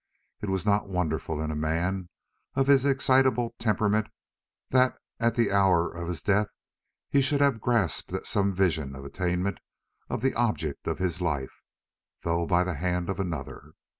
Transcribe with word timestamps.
It 0.41 0.49
was 0.49 0.65
not 0.65 0.89
wonderful 0.89 1.39
in 1.39 1.51
a 1.51 1.55
man 1.55 2.09
of 2.55 2.65
his 2.65 2.85
excitable 2.85 3.53
temperament 3.59 4.07
that 4.71 4.95
at 5.19 5.35
the 5.35 5.51
hour 5.51 5.93
of 5.95 6.07
his 6.07 6.23
death 6.23 6.47
he 7.11 7.21
should 7.21 7.39
have 7.39 7.61
grasped 7.61 8.11
at 8.11 8.25
some 8.25 8.51
vision 8.51 8.95
of 8.95 9.05
attainment 9.05 9.59
of 10.09 10.21
the 10.23 10.33
object 10.33 10.87
of 10.87 10.97
his 10.97 11.21
life, 11.21 11.53
though 12.21 12.47
by 12.47 12.63
the 12.63 12.73
hand 12.77 13.11
of 13.11 13.19
another. 13.19 13.73